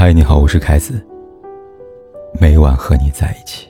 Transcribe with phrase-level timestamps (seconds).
[0.00, 0.98] 嗨，你好，我是凯子。
[2.40, 3.68] 每晚和你在一起。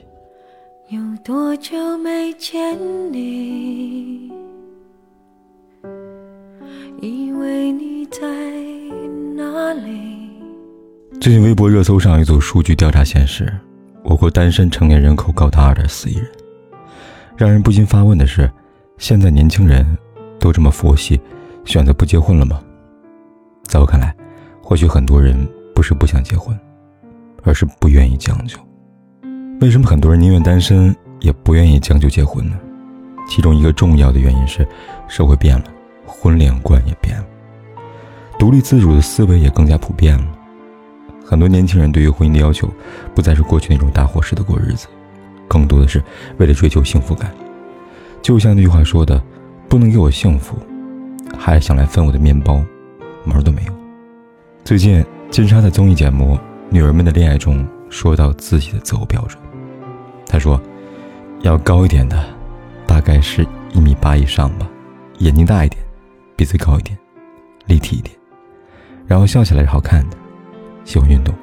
[0.87, 2.73] 有多久没见
[3.11, 4.31] 你？
[7.01, 8.21] 以为你在
[9.35, 9.91] 哪里？
[11.19, 13.53] 最近微博热搜上一组数据调查显示，
[14.01, 16.25] 我国单身成年人口高达二点四亿人。
[17.35, 18.49] 让人不禁发问的是，
[18.97, 19.85] 现在年轻人
[20.39, 21.19] 都这么佛系，
[21.65, 22.63] 选择不结婚了吗？
[23.63, 24.15] 在我看来，
[24.63, 25.35] 或许很多人
[25.81, 26.55] 不是不想结婚，
[27.41, 28.55] 而是不愿意将就。
[29.61, 32.55] 为什么很多人宁愿单身也不愿意将就结婚呢？
[33.27, 34.63] 其中一个重要的原因是，
[35.07, 35.65] 社会变了，
[36.05, 37.25] 婚恋观也变了，
[38.37, 40.27] 独立自主的思维也更加普遍了。
[41.25, 42.71] 很多年轻人对于婚姻的要求，
[43.15, 44.85] 不再是过去那种大伙似的过日子，
[45.47, 45.99] 更多的是
[46.37, 47.31] 为了追求幸福感。
[48.21, 49.19] 就像那句话说的
[49.67, 50.55] ：“不能给我幸福，
[51.35, 52.63] 还想来分我的面包。”
[53.25, 53.73] 门都没有。
[54.63, 56.35] 最近，金莎在综艺节目
[56.69, 59.41] 《女儿们的恋爱》中说到自己的择偶标准，
[60.27, 60.61] 她说
[61.39, 62.21] ：“要高一点的，
[62.85, 64.67] 大概是一米八以上吧，
[65.19, 65.81] 眼睛大一点，
[66.35, 66.97] 鼻子高一点，
[67.65, 68.13] 立体一点，
[69.07, 70.17] 然后笑起来是好看的，
[70.83, 71.33] 喜欢运动。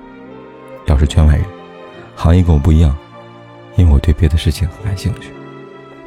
[0.84, 1.44] 要是圈外人，
[2.14, 2.94] 行业跟我不一样，
[3.76, 5.30] 因为我对别的事情很感兴趣。”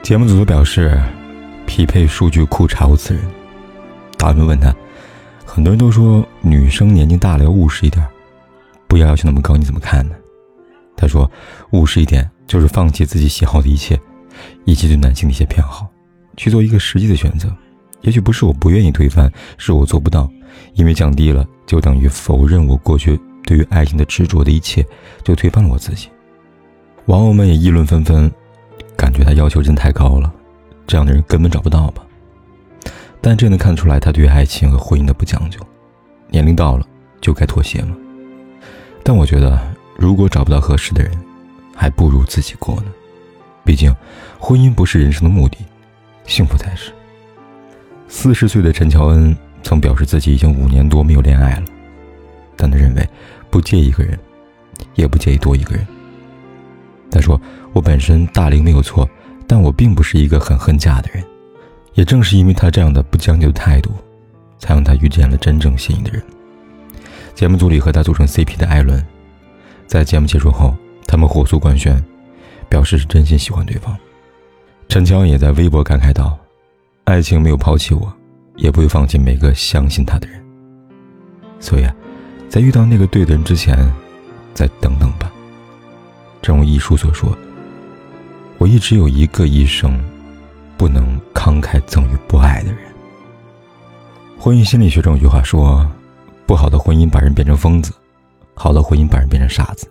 [0.04, 1.02] 节目组都表示，
[1.66, 3.24] 匹配数据库查无此人。
[4.20, 4.72] 大们问他。
[5.54, 8.08] 很多人都说女生年纪大了要务实一点，
[8.88, 10.16] 不要要求那么高，你怎么看呢？
[10.96, 11.30] 他说，
[11.72, 14.00] 务实一点就是放弃自己喜好的一切，
[14.64, 15.90] 以及对男性的一些偏好，
[16.38, 17.54] 去做一个实际的选择。
[18.00, 20.32] 也许不是我不愿意推翻，是我做不到，
[20.76, 24.86] 因为降低了就等于否认我过去对于爱情的执着的一切，
[25.22, 26.08] 就推翻了我自己。
[27.08, 28.32] 网友们也议论纷纷，
[28.96, 30.32] 感觉他要求真太高了，
[30.88, 32.02] 这样的人根本找不到吧。
[33.22, 35.60] 但这能看出来他对爱情和婚姻的不讲究，
[36.30, 36.86] 年龄到了
[37.22, 37.96] 就该妥协吗？
[39.04, 39.60] 但我觉得，
[39.96, 41.12] 如果找不到合适的人，
[41.76, 42.86] 还不如自己过呢。
[43.64, 43.96] 毕竟，
[44.40, 45.58] 婚姻不是人生的目的，
[46.26, 46.92] 幸福才是。
[48.08, 51.66] 四十岁的陈乔恩曾表示自己已经五年多没有恋爱了，
[52.58, 53.08] 但他认为
[53.52, 54.18] 不介意一个人，
[54.96, 55.88] 也不介意多一个人。
[57.12, 57.40] 他说
[57.72, 59.08] ：“我本身大龄没有错，
[59.46, 61.24] 但我并不是一个很恨嫁的人。”
[61.94, 63.92] 也正是因为他这样的不将就态度，
[64.58, 66.24] 才让他遇见了真正心仪的人。
[67.36, 69.06] 节目组里和他组成 CP 的艾伦，
[69.88, 70.76] 在节目结束后，
[71.08, 72.02] 他们火速官宣，
[72.70, 73.98] 表示是真心喜欢对方。
[74.88, 76.38] 陈乔恩也在微博感慨道
[77.06, 78.14] ：“爱情没有抛弃我，
[78.56, 80.42] 也不会放弃每个相信他的人。
[81.60, 81.96] 所以啊，
[82.50, 83.78] 在遇到那个对的人之前，
[84.54, 85.32] 再等等吧。
[86.42, 87.38] 正如一书所说，
[88.58, 89.98] 我一直有一个医生。”
[90.82, 92.80] 不能慷慨赠予不爱的人。
[94.40, 95.88] 婚姻心理学中有句话说
[96.48, 97.94] ：“不好的婚姻把人变成疯子，
[98.56, 99.88] 好的婚姻把人变成傻子，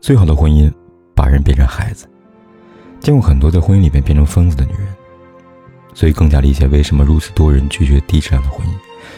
[0.00, 0.72] 最好的婚姻
[1.12, 2.08] 把人变成孩子。”
[3.02, 4.86] 见过很多在婚姻里面变成疯子的女人，
[5.92, 8.70] 所以更加理解为什么如此多人拒绝低质量的婚姻，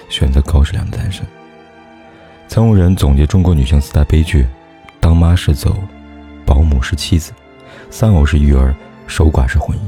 [0.08, 1.22] 选择高质量的单身。
[2.48, 4.46] 曾有人总结中国女性四大悲剧：
[5.00, 5.76] 当妈是走，
[6.46, 7.30] 保姆是妻子，
[7.90, 8.74] 丧偶是育儿，
[9.06, 9.82] 守寡是婚姻。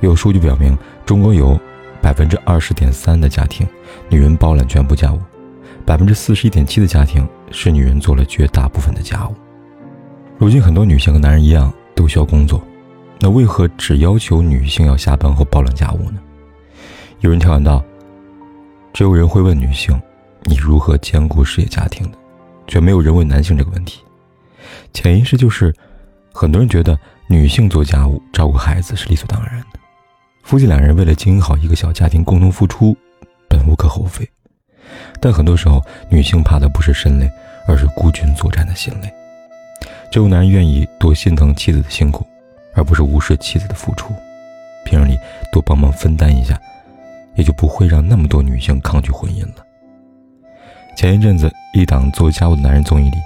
[0.00, 1.58] 有数据表明，中国有
[2.00, 3.66] 百分之二十点三的家庭，
[4.08, 5.18] 女人包揽全部家务；
[5.84, 9.34] 百分之四十一点七的家庭是女人做了绝大部分的家务。
[10.38, 12.62] 如今，很多女性和男人一样都需要工作，
[13.18, 16.20] 那为何只要求女性要下班后包揽家务呢？
[17.20, 17.84] 有人调侃道
[18.94, 20.00] ：“只有人会问女性，
[20.44, 22.18] 你如何兼顾事业家庭的，
[22.68, 24.04] 却没有人问男性这个问题。”
[24.94, 25.74] 潜意识就是，
[26.32, 29.77] 很多人觉得女性做家务、照顾孩子是理所当然的。
[30.48, 32.96] 夫妻两人为了经营好一个小家庭，共同付出，
[33.50, 34.26] 本无可厚非。
[35.20, 37.30] 但很多时候，女性怕的不是身累，
[37.66, 39.12] 而是孤军作战的心累。
[40.10, 42.26] 只有男人愿意多心疼妻子的辛苦，
[42.72, 44.14] 而不是无视妻子的付出，
[44.86, 45.18] 平日里
[45.52, 46.58] 多帮忙分担一下，
[47.36, 49.62] 也就不会让那么多女性抗拒婚姻了。
[50.96, 53.18] 前一阵子，一档做家务的男人综艺里，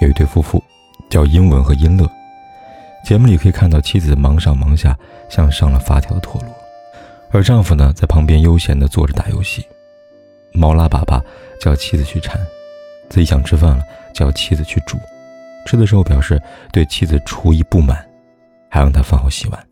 [0.00, 0.60] 有一对夫妇，
[1.08, 2.10] 叫英文和音乐。
[3.04, 4.98] 节目里可以看到妻子忙上忙下，
[5.28, 6.50] 像上了发条的陀螺，
[7.30, 9.64] 而丈夫呢在旁边悠闲地坐着打游戏。
[10.52, 11.22] 猫拉粑粑
[11.60, 12.40] 叫妻子去铲，
[13.08, 13.84] 自己想吃饭了
[14.14, 14.96] 叫妻子去煮。
[15.66, 16.40] 吃的时候表示
[16.72, 18.04] 对妻子厨艺不满，
[18.70, 19.66] 还让他饭后洗碗。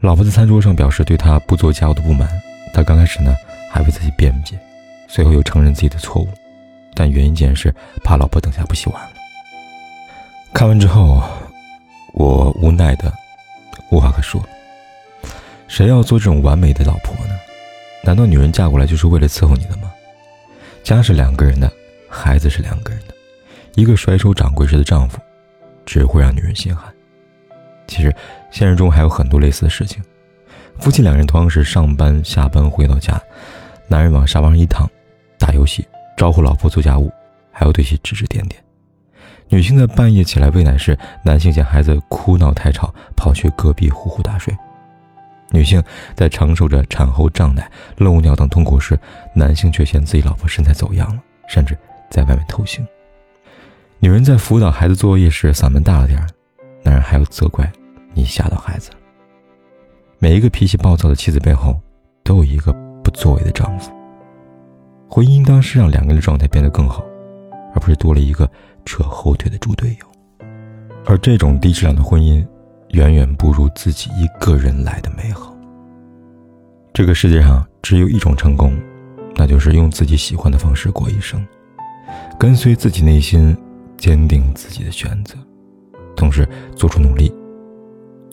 [0.00, 2.28] 老婆在餐桌上表示对他不做家务的不满，
[2.72, 3.34] 他刚开始呢
[3.70, 4.58] 还为自己辩解，
[5.08, 6.28] 随后又承认自己的错误，
[6.94, 9.10] 但原因竟然是怕老婆等下不洗碗了。
[10.52, 11.22] 看完之后。
[12.14, 13.10] 我无奈的
[13.90, 14.38] 无话可说。
[15.72, 17.32] 谁要做这种完美的老婆呢？
[18.04, 19.90] 难道女人嫁过来就是为了伺候你的吗？
[20.82, 21.72] 家是两个人的，
[22.10, 23.14] 孩子是两个人的，
[23.74, 25.18] 一个甩手掌柜式的丈夫，
[25.86, 26.92] 只会让女人心寒。
[27.86, 28.14] 其实，
[28.50, 30.02] 现实中还有很多类似的事情。
[30.78, 33.18] 夫妻两人同样是上班下班回到家，
[33.88, 34.86] 男人往沙发上一躺，
[35.38, 35.88] 打游戏，
[36.18, 37.10] 招呼老婆做家务，
[37.50, 38.62] 还要对其指指点点。
[39.48, 44.54] 女性在半夜起来喂奶时，男性见孩子哭闹太吵，跑去隔壁呼呼大睡。
[45.52, 45.82] 女性
[46.16, 48.98] 在承受着产后胀奶、漏尿等痛苦时，
[49.34, 51.76] 男性却嫌自己老婆身材走样了，甚至
[52.10, 52.80] 在外面偷腥。
[54.00, 56.18] 女人在辅导孩子作业时嗓门大了点，
[56.82, 57.70] 男人还要责怪
[58.14, 58.90] 你吓到孩子。
[60.18, 61.78] 每一个脾气暴躁的妻子背后，
[62.24, 62.72] 都有一个
[63.04, 63.92] 不作为的丈夫。
[65.08, 67.04] 婚姻应当是让两个人的状态变得更好，
[67.74, 68.50] 而不是多了一个
[68.86, 70.46] 扯后腿的猪队友。
[71.04, 72.42] 而这种低质量的婚姻。
[72.92, 75.54] 远远不如自己一个人来的美好。
[76.92, 78.78] 这个世界上只有一种成功，
[79.34, 81.42] 那就是用自己喜欢的方式过一生，
[82.38, 83.56] 跟随自己内心，
[83.96, 85.36] 坚定自己的选择，
[86.14, 86.46] 同时
[86.76, 87.34] 做出努力，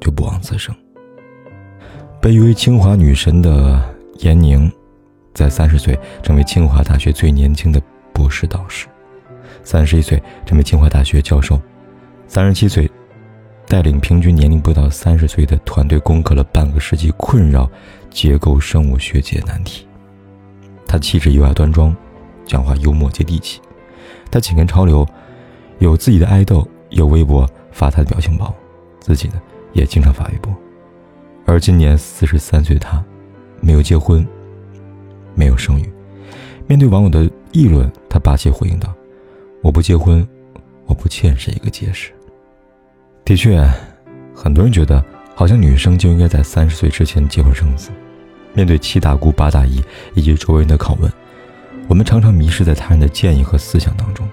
[0.01, 0.75] 就不枉此生。
[2.21, 3.81] 被誉为清华女神的
[4.17, 4.69] 闫宁，
[5.33, 7.81] 在三十岁成为清华大学最年轻的
[8.13, 8.87] 博士导师，
[9.63, 11.57] 三十一岁成为清华大学教授，
[12.27, 12.91] 三十七岁。
[13.69, 17.69] 带领平均年龄不到三十岁的团队攻克了半个世纪困扰
[18.09, 19.85] 结构生物学界的难题。
[20.87, 21.95] 他气质优雅端庄，
[22.47, 23.61] 讲话幽默接地气。
[24.31, 25.07] 他紧跟潮流，
[25.77, 28.51] 有自己的爱豆，有微博发他的表情包，
[28.99, 29.39] 自己呢
[29.73, 30.51] 也经常发微博。
[31.45, 33.03] 而今年四十三岁的他，
[33.61, 34.27] 没有结婚，
[35.35, 35.87] 没有生育。
[36.65, 38.91] 面对网友的议论，他霸气回应道
[39.61, 40.27] ：“我不结婚，
[40.87, 42.11] 我不欠谁一个解释。”
[43.29, 43.63] 的确，
[44.33, 45.05] 很多人觉得
[45.35, 47.91] 好像女生就应该在三十岁之前结婚生子。
[48.55, 49.83] 面对七大姑八大姨
[50.15, 51.13] 以及周围人的拷问，
[51.87, 54.27] 我们常常迷失在他人的建议和思想当中。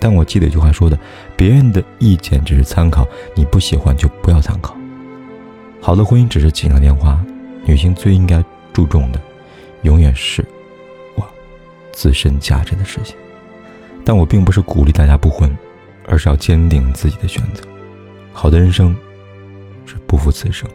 [0.00, 0.98] 但我记得一句话说的
[1.38, 3.06] ：“别人的意见只是参考，
[3.36, 4.76] 你不喜欢就不要参考。”
[5.80, 7.24] 好的婚姻只是锦上添花，
[7.64, 9.20] 女性最应该注重的，
[9.82, 10.44] 永远是
[11.14, 11.24] 我
[11.92, 13.14] 自身价值的事情。
[14.04, 15.56] 但我并不是鼓励大家不婚，
[16.08, 17.62] 而是要坚定自己的选择。
[18.32, 18.96] 好的人生
[19.84, 20.68] 是不负此生。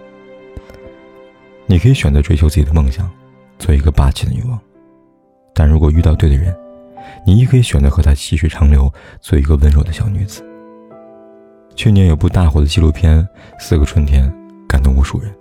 [1.65, 3.09] 你可以选择追求自己的梦想，
[3.59, 4.57] 做一个霸气的女王；
[5.53, 6.55] 但如果遇到对的人，
[7.25, 10.43] 你也可以选择和他细水长流，做一个温柔的小女子。
[11.75, 13.19] 去年有部大火的纪录片
[13.59, 14.29] 《四个春天》，
[14.67, 15.33] 感动无数人。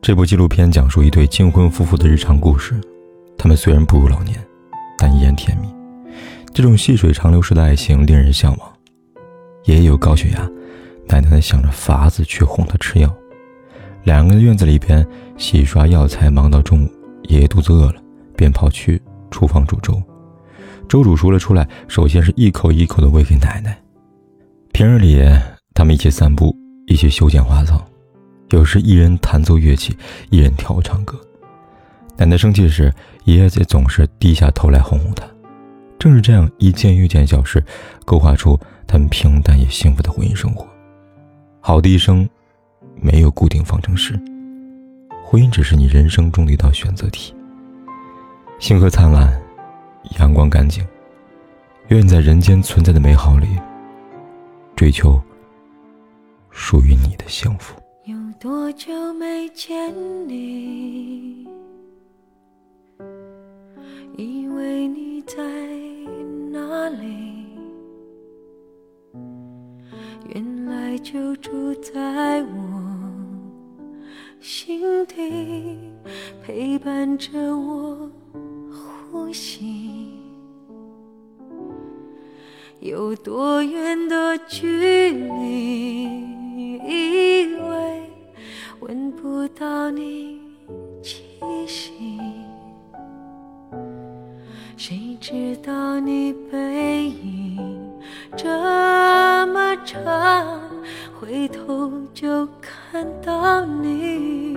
[0.00, 2.80] 这部纪录片讲述一对金婚夫妇的日常故事，
[3.36, 4.38] 他们虽然步入老年，
[4.96, 5.68] 但依然甜蜜。
[6.54, 8.72] 这种细水长流式的爱情令人向往。
[9.64, 10.48] 爷爷有高血压。
[11.20, 13.14] 奶奶想着法子去哄他吃药，
[14.04, 15.06] 两个人院子里边
[15.36, 16.90] 洗刷药材，忙到中午。
[17.24, 18.02] 爷爷肚子饿了，
[18.34, 19.00] 便跑去
[19.30, 20.02] 厨房煮粥。
[20.88, 23.78] 粥煮熟了出来，首先是一口一口的喂给奶奶。
[24.72, 25.22] 平日里，
[25.74, 26.56] 他们一起散步，
[26.86, 27.84] 一起修剪花草，
[28.48, 29.96] 有时一人弹奏乐器，
[30.30, 31.20] 一人跳舞唱歌。
[32.16, 32.92] 奶奶生气时，
[33.24, 35.24] 爷爷也总是低下头来哄哄她。
[35.98, 37.62] 正是这样一件又一件小事，
[38.04, 40.66] 勾画出他们平淡也幸福的婚姻生活。
[41.64, 42.28] 好的一生，
[42.96, 44.14] 没有固定方程式。
[45.24, 47.32] 婚姻只是你人生中的一道选择题。
[48.58, 49.40] 星河灿烂，
[50.18, 50.84] 阳光干净，
[51.86, 53.46] 愿你在人间存在的美好里，
[54.74, 55.22] 追求
[56.50, 57.80] 属于你的幸福。
[58.06, 59.94] 有多久没见
[60.28, 61.41] 你？
[76.84, 78.10] 伴着我
[79.10, 80.10] 呼吸。
[82.80, 86.04] 有多远的距离，
[86.84, 88.02] 以为
[88.80, 90.40] 闻不到你
[91.00, 91.22] 气
[91.68, 92.18] 息，
[94.76, 97.78] 谁知道你背影
[98.36, 98.48] 这
[99.46, 100.60] 么长。
[101.20, 104.56] 回头就看到你，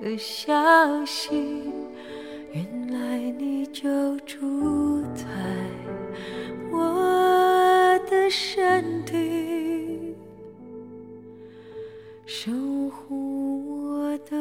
[0.00, 0.52] 的消
[1.04, 1.30] 息。
[2.52, 5.24] 原来你就住在
[6.72, 10.14] 我的身体，
[12.26, 12.50] 守
[12.88, 14.36] 护我的。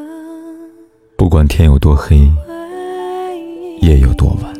[1.17, 2.17] 不管天有多黑，
[3.81, 4.53] 夜有多晚，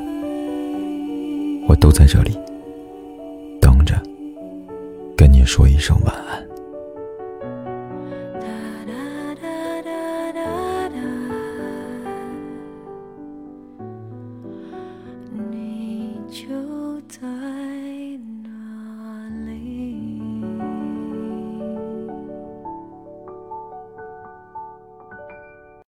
[1.67, 2.37] 我都在这里
[3.61, 3.95] 等着，
[5.15, 6.47] 跟你说一声晚安。